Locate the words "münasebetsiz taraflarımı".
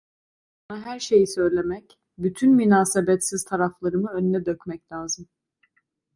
2.55-4.09